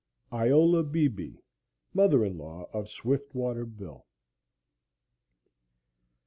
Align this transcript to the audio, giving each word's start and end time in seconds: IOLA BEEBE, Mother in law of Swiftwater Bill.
IOLA 0.31 0.81
BEEBE, 0.81 1.43
Mother 1.93 2.25
in 2.25 2.35
law 2.35 2.67
of 2.73 2.89
Swiftwater 2.89 3.65
Bill. 3.67 4.07